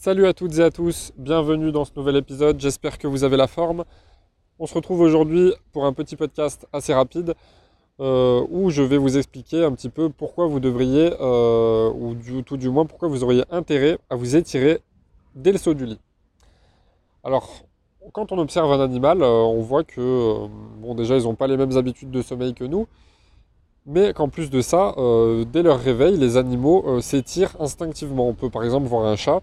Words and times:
Salut 0.00 0.28
à 0.28 0.32
toutes 0.32 0.56
et 0.58 0.62
à 0.62 0.70
tous, 0.70 1.10
bienvenue 1.18 1.72
dans 1.72 1.84
ce 1.84 1.90
nouvel 1.96 2.14
épisode, 2.14 2.60
j'espère 2.60 2.98
que 2.98 3.08
vous 3.08 3.24
avez 3.24 3.36
la 3.36 3.48
forme. 3.48 3.84
On 4.60 4.66
se 4.68 4.74
retrouve 4.74 5.00
aujourd'hui 5.00 5.52
pour 5.72 5.86
un 5.86 5.92
petit 5.92 6.14
podcast 6.14 6.68
assez 6.72 6.94
rapide 6.94 7.34
euh, 7.98 8.46
où 8.48 8.70
je 8.70 8.84
vais 8.84 8.96
vous 8.96 9.16
expliquer 9.16 9.64
un 9.64 9.72
petit 9.72 9.88
peu 9.88 10.08
pourquoi 10.08 10.46
vous 10.46 10.60
devriez, 10.60 11.12
euh, 11.20 11.90
ou 11.90 12.14
tout 12.42 12.56
du 12.56 12.70
moins 12.70 12.86
pourquoi 12.86 13.08
vous 13.08 13.24
auriez 13.24 13.42
intérêt 13.50 13.98
à 14.08 14.14
vous 14.14 14.36
étirer 14.36 14.78
dès 15.34 15.50
le 15.50 15.58
saut 15.58 15.74
du 15.74 15.84
lit. 15.84 15.98
Alors, 17.24 17.48
quand 18.12 18.30
on 18.30 18.38
observe 18.38 18.70
un 18.70 18.80
animal, 18.80 19.20
euh, 19.20 19.26
on 19.26 19.62
voit 19.62 19.82
que, 19.82 20.46
bon 20.80 20.94
déjà 20.94 21.16
ils 21.16 21.24
n'ont 21.24 21.34
pas 21.34 21.48
les 21.48 21.56
mêmes 21.56 21.76
habitudes 21.76 22.12
de 22.12 22.22
sommeil 22.22 22.54
que 22.54 22.62
nous, 22.62 22.86
mais 23.84 24.12
qu'en 24.12 24.28
plus 24.28 24.48
de 24.48 24.60
ça, 24.60 24.94
dès 25.52 25.64
leur 25.64 25.80
réveil, 25.80 26.16
les 26.18 26.36
animaux 26.36 27.00
s'étirent 27.00 27.56
instinctivement. 27.58 28.28
On 28.28 28.34
peut 28.34 28.48
par 28.48 28.62
exemple 28.62 28.86
voir 28.86 29.04
un 29.04 29.16
chat 29.16 29.42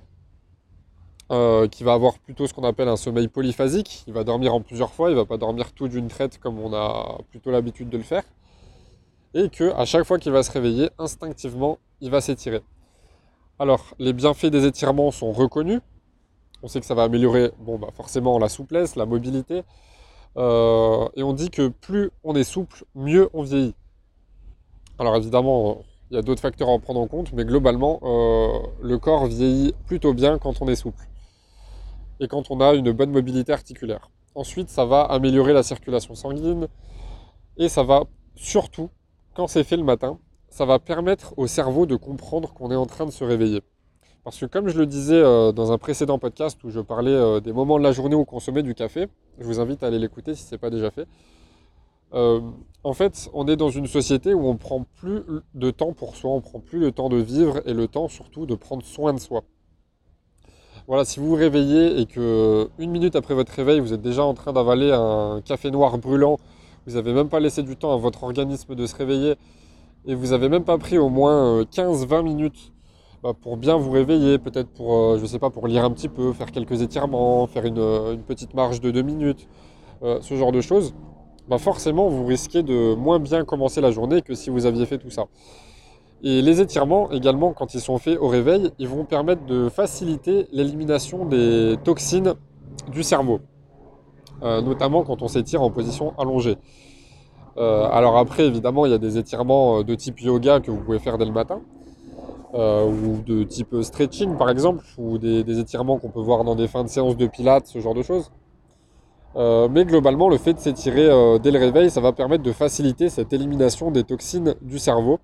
euh, 1.31 1.67
qui 1.67 1.83
va 1.83 1.93
avoir 1.93 2.19
plutôt 2.19 2.45
ce 2.45 2.53
qu'on 2.53 2.63
appelle 2.63 2.87
un 2.87 2.97
sommeil 2.97 3.27
polyphasique. 3.27 4.03
Il 4.05 4.13
va 4.13 4.23
dormir 4.23 4.53
en 4.53 4.61
plusieurs 4.61 4.93
fois, 4.93 5.09
il 5.09 5.13
ne 5.13 5.17
va 5.17 5.25
pas 5.25 5.37
dormir 5.37 5.71
tout 5.71 5.87
d'une 5.87 6.07
traite 6.07 6.37
comme 6.37 6.59
on 6.59 6.71
a 6.71 7.17
plutôt 7.31 7.49
l'habitude 7.49 7.89
de 7.89 7.97
le 7.97 8.03
faire. 8.03 8.21
Et 9.33 9.49
que 9.49 9.73
à 9.73 9.85
chaque 9.85 10.03
fois 10.03 10.19
qu'il 10.19 10.31
va 10.31 10.43
se 10.43 10.51
réveiller, 10.51 10.91
instinctivement, 10.99 11.79
il 11.99 12.11
va 12.11 12.21
s'étirer. 12.21 12.61
Alors, 13.57 13.95
les 13.97 14.13
bienfaits 14.13 14.47
des 14.47 14.65
étirements 14.67 15.09
sont 15.09 15.31
reconnus. 15.31 15.81
On 16.61 16.67
sait 16.67 16.79
que 16.79 16.85
ça 16.85 16.93
va 16.93 17.03
améliorer, 17.03 17.51
bah 17.59 17.87
forcément, 17.95 18.37
la 18.37 18.47
souplesse, 18.47 18.95
la 18.95 19.07
mobilité. 19.07 19.63
Euh, 20.37 21.07
et 21.15 21.23
on 21.23 21.33
dit 21.33 21.49
que 21.49 21.69
plus 21.69 22.11
on 22.23 22.35
est 22.35 22.43
souple, 22.43 22.85
mieux 22.93 23.29
on 23.33 23.41
vieillit. 23.41 23.73
Alors 24.99 25.15
évidemment, 25.15 25.81
il 26.11 26.15
y 26.15 26.19
a 26.19 26.21
d'autres 26.21 26.41
facteurs 26.41 26.69
à 26.69 26.71
en 26.71 26.79
prendre 26.79 26.99
en 26.99 27.07
compte, 27.07 27.33
mais 27.33 27.45
globalement, 27.45 27.99
euh, 28.03 28.59
le 28.83 28.99
corps 28.99 29.25
vieillit 29.25 29.73
plutôt 29.87 30.13
bien 30.13 30.37
quand 30.37 30.61
on 30.61 30.67
est 30.67 30.75
souple 30.75 31.07
et 32.19 32.27
quand 32.27 32.51
on 32.51 32.61
a 32.61 32.73
une 32.73 32.91
bonne 32.91 33.11
mobilité 33.11 33.51
articulaire. 33.51 34.09
Ensuite, 34.35 34.69
ça 34.69 34.85
va 34.85 35.01
améliorer 35.01 35.53
la 35.53 35.63
circulation 35.63 36.15
sanguine 36.15 36.67
et 37.57 37.69
ça 37.69 37.83
va 37.83 38.03
surtout, 38.35 38.89
quand 39.33 39.47
c'est 39.47 39.63
fait 39.63 39.77
le 39.77 39.83
matin, 39.83 40.19
ça 40.49 40.65
va 40.65 40.79
permettre 40.79 41.33
au 41.37 41.47
cerveau 41.47 41.85
de 41.85 41.95
comprendre 41.95 42.53
qu'on 42.53 42.71
est 42.71 42.75
en 42.75 42.85
train 42.85 43.05
de 43.05 43.11
se 43.11 43.23
réveiller. 43.23 43.61
Parce 44.23 44.39
que 44.39 44.45
comme 44.45 44.67
je 44.69 44.77
le 44.77 44.85
disais 44.85 45.21
euh, 45.21 45.51
dans 45.51 45.71
un 45.71 45.77
précédent 45.77 46.17
podcast 46.17 46.63
où 46.63 46.69
je 46.69 46.79
parlais 46.79 47.11
euh, 47.11 47.39
des 47.39 47.53
moments 47.53 47.77
de 47.77 47.83
la 47.83 47.91
journée 47.91 48.15
où 48.15 48.21
on 48.21 48.25
consommait 48.25 48.63
du 48.63 48.73
café, 48.73 49.07
je 49.39 49.45
vous 49.45 49.59
invite 49.59 49.83
à 49.83 49.87
aller 49.87 49.99
l'écouter 49.99 50.33
si 50.33 50.43
ce 50.43 50.55
n'est 50.55 50.59
pas 50.59 50.69
déjà 50.69 50.89
fait, 50.89 51.07
euh, 52.13 52.41
en 52.83 52.93
fait, 52.93 53.29
on 53.33 53.47
est 53.47 53.55
dans 53.55 53.69
une 53.69 53.87
société 53.87 54.33
où 54.33 54.47
on 54.47 54.57
prend 54.57 54.85
plus 54.95 55.21
de 55.53 55.71
temps 55.71 55.93
pour 55.93 56.15
soi, 56.15 56.31
on 56.31 56.41
prend 56.41 56.59
plus 56.59 56.79
le 56.79 56.91
temps 56.91 57.09
de 57.09 57.17
vivre 57.17 57.61
et 57.65 57.73
le 57.73 57.87
temps 57.87 58.07
surtout 58.07 58.45
de 58.45 58.55
prendre 58.55 58.83
soin 58.83 59.13
de 59.13 59.19
soi. 59.19 59.43
Voilà, 60.87 61.03
si 61.03 61.19
vous 61.19 61.29
vous 61.29 61.35
réveillez 61.35 61.99
et 61.99 62.05
que 62.05 62.69
une 62.77 62.91
minute 62.91 63.15
après 63.15 63.33
votre 63.33 63.51
réveil, 63.51 63.79
vous 63.79 63.91
êtes 63.91 64.03
déjà 64.03 64.23
en 64.23 64.35
train 64.35 64.53
d'avaler 64.53 64.91
un 64.91 65.41
café 65.43 65.71
noir 65.71 65.97
brûlant, 65.97 66.37
vous 66.85 66.93
n'avez 66.93 67.11
même 67.11 67.27
pas 67.27 67.39
laissé 67.39 67.63
du 67.63 67.75
temps 67.75 67.91
à 67.91 67.97
votre 67.97 68.23
organisme 68.23 68.75
de 68.75 68.85
se 68.85 68.95
réveiller 68.95 69.33
et 70.05 70.13
vous 70.13 70.27
n'avez 70.27 70.47
même 70.47 70.63
pas 70.63 70.77
pris 70.77 70.99
au 70.99 71.09
moins 71.09 71.63
15-20 71.63 72.13
euh, 72.13 72.21
minutes 72.21 72.71
bah, 73.23 73.33
pour 73.33 73.57
bien 73.57 73.77
vous 73.77 73.89
réveiller, 73.89 74.37
peut-être 74.37 74.69
pour, 74.69 74.93
euh, 74.93 75.17
je 75.19 75.25
sais 75.25 75.39
pas, 75.39 75.49
pour 75.49 75.65
lire 75.67 75.83
un 75.83 75.89
petit 75.89 76.07
peu, 76.07 76.31
faire 76.33 76.51
quelques 76.51 76.83
étirements, 76.83 77.47
faire 77.47 77.65
une, 77.65 77.79
euh, 77.79 78.15
petite 78.17 78.53
marche 78.53 78.79
de 78.79 78.91
2 78.91 79.01
minutes, 79.01 79.47
ce 80.03 80.35
genre 80.35 80.51
de 80.51 80.61
choses, 80.61 80.93
bah 81.47 81.57
forcément 81.57 82.09
vous 82.09 82.27
risquez 82.27 82.61
de 82.61 82.93
moins 82.93 83.17
bien 83.17 83.43
commencer 83.43 83.81
la 83.81 83.89
journée 83.89 84.21
que 84.21 84.35
si 84.35 84.51
vous 84.51 84.67
aviez 84.67 84.85
fait 84.85 84.99
tout 84.99 85.09
ça. 85.09 85.25
Et 86.27 86.41
les 86.41 86.59
étirements 86.59 87.11
également, 87.11 87.53
quand 87.53 87.75
ils 87.75 87.79
sont 87.79 87.99
faits 87.99 88.17
au 88.19 88.27
réveil, 88.27 88.71
ils 88.79 88.87
vont 88.87 89.05
permettre 89.05 89.45
de 89.45 89.69
faciliter 89.69 90.47
l'élimination 90.51 91.23
des 91.23 91.75
toxines 91.83 92.33
du 92.91 93.03
cerveau, 93.03 93.41
euh, 94.41 94.59
notamment 94.59 95.03
quand 95.03 95.21
on 95.21 95.27
s'étire 95.27 95.61
en 95.61 95.69
position 95.69 96.15
allongée. 96.17 96.57
Euh, 97.57 97.87
alors 97.91 98.17
après, 98.17 98.47
évidemment, 98.47 98.87
il 98.87 98.91
y 98.91 98.95
a 98.95 98.97
des 98.97 99.19
étirements 99.19 99.79
euh, 99.79 99.83
de 99.83 99.93
type 99.93 100.19
yoga 100.19 100.61
que 100.61 100.71
vous 100.71 100.81
pouvez 100.81 100.97
faire 100.97 101.19
dès 101.19 101.25
le 101.25 101.31
matin, 101.31 101.61
ou 102.55 103.21
de 103.23 103.43
type 103.43 103.75
stretching 103.81 104.35
par 104.35 104.49
exemple, 104.49 104.83
ou 104.97 105.19
des, 105.19 105.43
des 105.43 105.59
étirements 105.59 105.99
qu'on 105.99 106.09
peut 106.09 106.21
voir 106.21 106.43
dans 106.43 106.55
des 106.55 106.67
fins 106.67 106.83
de 106.83 106.89
séance 106.89 107.17
de 107.17 107.27
pilates, 107.27 107.67
ce 107.67 107.79
genre 107.79 107.93
de 107.93 108.01
choses. 108.01 108.31
mais 109.35 109.85
globalement, 109.85 110.27
le 110.29 110.37
fait 110.37 110.53
de 110.53 110.59
s'étirer 110.59 111.37
dès 111.39 111.51
le 111.51 111.59
réveil, 111.59 111.91
ça 111.91 112.01
va 112.01 112.13
permettre 112.13 112.43
de 112.43 112.51
faciliter 112.53 113.09
cette 113.09 113.31
élimination 113.31 113.91
des 113.91 114.05
toxines 114.05 114.55
du 114.61 114.79
cerveau 114.79 115.19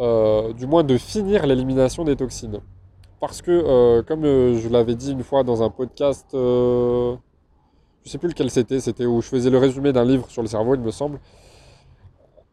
euh, 0.00 0.52
du 0.52 0.66
moins 0.66 0.82
de 0.82 0.96
finir 0.98 1.46
l'élimination 1.46 2.04
des 2.04 2.16
toxines. 2.16 2.60
Parce 3.20 3.42
que, 3.42 3.50
euh, 3.50 4.02
comme 4.02 4.24
euh, 4.24 4.58
je 4.58 4.68
l'avais 4.68 4.96
dit 4.96 5.12
une 5.12 5.22
fois 5.22 5.44
dans 5.44 5.62
un 5.62 5.70
podcast, 5.70 6.26
je 6.32 6.38
ne 8.04 8.10
sais 8.10 8.18
plus 8.18 8.28
lequel 8.28 8.50
c'était, 8.50 8.80
c'était 8.80 9.06
où 9.06 9.22
je 9.22 9.28
faisais 9.28 9.50
le 9.50 9.58
résumé 9.58 9.92
d'un 9.92 10.04
livre 10.04 10.28
sur 10.30 10.42
le 10.42 10.48
cerveau, 10.48 10.74
il 10.74 10.80
me 10.80 10.90
semble. 10.90 11.20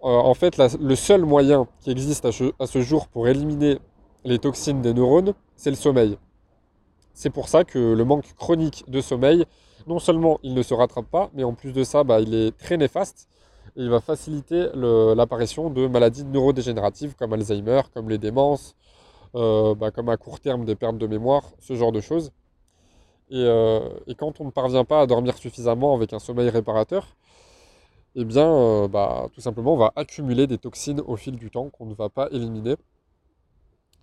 en 0.01 0.33
fait, 0.33 0.57
le 0.57 0.95
seul 0.95 1.25
moyen 1.25 1.67
qui 1.81 1.91
existe 1.91 2.25
à 2.25 2.31
ce, 2.31 2.81
jour 2.81 3.07
pour 3.07 3.27
éliminer 3.27 3.79
les 4.23 4.39
toxines 4.39 4.81
des 4.81 4.93
neurones, 4.93 5.33
c'est 5.55 5.71
le 5.71 5.75
sommeil. 5.75 6.17
C'est 7.13 7.31
pour 7.31 7.49
ça 7.49 7.63
que 7.63 7.79
le 7.79 8.05
manque 8.05 8.33
chronique 8.35 8.85
de 8.87 9.01
sommeil, 9.01 9.45
non 9.87 9.99
seulement 9.99 10.39
il 10.43 10.53
ne 10.53 10.61
se 10.61 10.73
rattrape 10.73 11.09
pas, 11.09 11.29
mais 11.33 11.43
en 11.43 11.53
plus 11.53 11.73
de 11.73 11.83
ça, 11.83 12.03
bah, 12.03 12.21
il 12.21 12.33
est 12.33 12.57
très 12.57 12.77
néfaste 12.77 13.27
il 13.75 13.89
va 13.89 14.01
faciliter 14.01 14.69
l'apparition 14.73 15.69
de 15.69 15.87
maladies 15.87 16.25
neurodégénératives 16.25 17.15
comme 17.15 17.33
Alzheimer, 17.33 17.81
comme 17.93 18.09
les 18.09 18.17
démences, 18.17 18.75
euh, 19.35 19.75
bah, 19.75 19.91
comme 19.91 20.09
à 20.09 20.17
court 20.17 20.39
terme 20.39 20.65
des 20.65 20.75
pertes 20.75 20.97
de 20.97 21.07
mémoire, 21.07 21.43
ce 21.59 21.73
genre 21.75 21.91
de 21.91 22.01
choses. 22.01 22.31
Euh, 23.31 23.89
et, 24.07 24.15
quand 24.15 24.41
on 24.41 24.45
ne 24.45 24.51
parvient 24.51 24.83
pas 24.83 25.01
à 25.01 25.07
dormir 25.07 25.37
suffisamment 25.37 25.95
avec 25.95 26.11
un 26.13 26.19
sommeil 26.19 26.49
réparateur, 26.49 27.07
eh 28.15 28.25
bien, 28.25 28.45
euh, 28.45 28.87
bah, 28.89 29.27
tout 29.33 29.41
simplement, 29.41 29.73
on 29.73 29.77
va 29.77 29.93
accumuler 29.95 30.47
des 30.47 30.57
toxines 30.57 31.01
au 31.01 31.15
fil 31.15 31.37
du 31.37 31.49
temps 31.49 31.69
qu'on 31.69 31.85
ne 31.85 31.93
va 31.93 32.09
pas 32.09 32.27
éliminer 32.31 32.75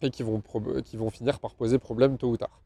et 0.01 0.11
qui 0.11 0.23
vont, 0.23 0.43
qui 0.84 0.97
vont 0.97 1.11
finir 1.11 1.41
par 1.41 1.55
poser 1.55 1.78
problème 1.78 2.17
tôt 2.17 2.28
ou 2.31 2.37
tard. 2.37 2.61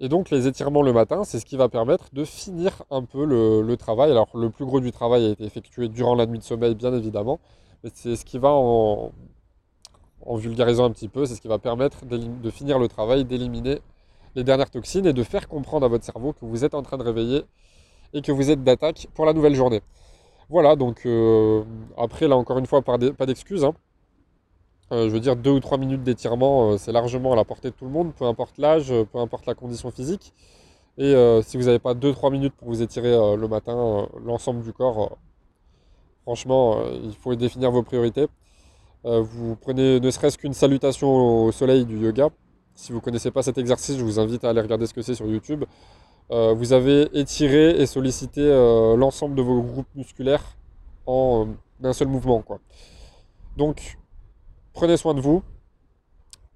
Et 0.00 0.08
donc 0.08 0.30
les 0.30 0.46
étirements 0.46 0.82
le 0.82 0.92
matin, 0.92 1.24
c'est 1.24 1.38
ce 1.38 1.44
qui 1.44 1.56
va 1.56 1.68
permettre 1.68 2.06
de 2.12 2.24
finir 2.24 2.82
un 2.90 3.04
peu 3.04 3.24
le, 3.24 3.76
travail. 3.76 4.10
Alors 4.10 4.28
le 4.34 4.50
plus 4.50 4.64
gros 4.64 4.80
du 4.80 4.92
travail 4.92 5.26
a 5.26 5.28
été 5.30 5.44
effectué 5.44 5.88
durant 5.88 6.14
la 6.14 6.26
nuit 6.26 6.38
de 6.38 6.44
sommeil, 6.44 6.74
bien 6.74 6.94
évidemment, 6.94 7.38
mais 7.84 7.90
c'est 7.92 8.16
ce 8.16 8.24
qui 8.24 8.38
va 8.38 8.50
en, 8.50 9.12
vulgarisant 10.36 10.84
un 10.84 10.90
petit 10.90 11.08
peu, 11.08 11.26
c'est 11.26 11.34
ce 11.34 11.40
qui 11.40 11.48
va 11.48 11.58
permettre 11.58 12.06
de 12.06 12.50
finir 12.50 12.78
le 12.78 12.88
travail, 12.88 13.24
d'éliminer 13.24 13.80
les 14.34 14.44
dernières 14.44 14.70
toxines 14.70 15.06
et 15.06 15.12
de 15.12 15.22
faire 15.22 15.48
comprendre 15.48 15.86
à 15.86 15.88
votre 15.88 16.04
cerveau 16.04 16.32
que 16.32 16.44
vous 16.44 16.64
êtes 16.64 16.74
en 16.74 16.82
train 16.82 16.96
de 16.98 17.02
réveiller 17.02 17.42
et 18.12 18.22
que 18.22 18.32
vous 18.32 18.50
êtes 18.50 18.62
d'attaque 18.64 19.08
pour 19.14 19.26
la 19.26 19.32
nouvelle 19.32 19.54
journée. 19.54 19.82
Voilà, 20.48 20.76
donc 20.76 21.06
euh, 21.06 21.62
après 21.96 22.26
là 22.26 22.36
encore 22.36 22.58
une 22.58 22.66
fois, 22.66 22.82
pas 22.82 22.98
d'excuses. 22.98 23.64
Hein. 23.64 23.74
Euh, 24.92 25.08
je 25.08 25.12
veux 25.12 25.20
dire, 25.20 25.36
deux 25.36 25.50
ou 25.50 25.60
trois 25.60 25.78
minutes 25.78 26.02
d'étirement, 26.02 26.72
euh, 26.72 26.76
c'est 26.78 26.90
largement 26.90 27.32
à 27.32 27.36
la 27.36 27.44
portée 27.44 27.70
de 27.70 27.74
tout 27.74 27.84
le 27.84 27.92
monde, 27.92 28.12
peu 28.12 28.24
importe 28.24 28.58
l'âge, 28.58 28.90
euh, 28.90 29.04
peu 29.04 29.18
importe 29.18 29.46
la 29.46 29.54
condition 29.54 29.90
physique. 29.90 30.34
Et 30.98 31.14
si 31.44 31.56
vous 31.56 31.64
n'avez 31.64 31.78
pas 31.78 31.94
deux 31.94 32.12
trois 32.12 32.30
minutes 32.30 32.52
pour 32.54 32.68
vous 32.68 32.82
étirer 32.82 33.10
le 33.36 33.48
matin, 33.48 34.06
l'ensemble 34.22 34.62
du 34.62 34.72
corps, 34.74 35.16
franchement, 36.24 36.78
il 37.02 37.14
faut 37.14 37.34
définir 37.34 37.70
vos 37.70 37.82
priorités. 37.82 38.26
vous 39.04 39.56
prenez 39.56 39.98
ne 39.98 40.10
serait-ce 40.10 40.36
qu'une 40.36 40.52
salutation 40.52 41.44
au 41.44 41.52
soleil 41.52 41.86
du 41.86 41.98
yoga. 41.98 42.28
Si 42.74 42.92
vous 42.92 42.98
ne 42.98 43.02
connaissez 43.02 43.30
pas 43.30 43.42
cet 43.42 43.56
exercice, 43.56 43.96
je 43.96 44.04
vous 44.04 44.20
invite 44.20 44.44
à 44.44 44.50
aller 44.50 44.60
regarder 44.60 44.86
ce 44.86 44.92
que 44.92 45.00
c'est 45.00 45.14
sur 45.14 45.26
YouTube. 45.26 45.64
vous 46.28 46.72
avez 46.74 47.08
étiré 47.18 47.70
et 47.80 47.86
sollicité 47.86 48.42
l'ensemble 48.98 49.34
de 49.36 49.42
vos 49.42 49.62
groupes 49.62 49.94
musculaires 49.94 50.58
en 51.06 51.48
un 51.82 51.92
seul 51.94 52.08
mouvement. 52.08 52.42
Quoi. 52.42 52.58
Donc, 53.56 53.96
Prenez 54.72 54.96
soin 54.96 55.14
de 55.14 55.20
vous. 55.20 55.42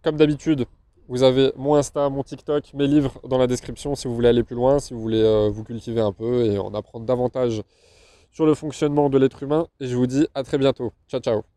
Comme 0.03 0.17
d'habitude, 0.17 0.67
vous 1.09 1.23
avez 1.23 1.53
mon 1.57 1.75
Insta, 1.75 2.09
mon 2.09 2.23
TikTok, 2.23 2.73
mes 2.75 2.87
livres 2.87 3.21
dans 3.29 3.39
la 3.39 3.47
description 3.47 3.95
si 3.95 4.09
vous 4.09 4.15
voulez 4.15 4.29
aller 4.29 4.43
plus 4.43 4.57
loin, 4.57 4.79
si 4.79 4.95
vous 4.95 5.01
voulez 5.01 5.23
euh, 5.23 5.51
vous 5.51 5.65
cultiver 5.65 6.01
un 6.01 6.13
peu 6.13 6.47
et 6.47 6.59
en 6.59 6.73
apprendre 6.75 7.07
davantage 7.07 7.63
sur 8.33 8.47
le 8.47 8.55
fonctionnement 8.55 9.11
de 9.11 9.19
l'être 9.19 9.43
humain. 9.43 9.67
Et 9.81 9.87
je 9.87 9.97
vous 9.97 10.07
dis 10.07 10.27
à 10.35 10.43
très 10.43 10.59
bientôt. 10.59 10.93
Ciao 11.09 11.21
ciao 11.21 11.54